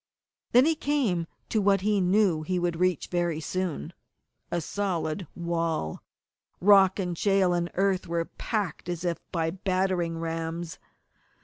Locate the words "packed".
8.25-8.89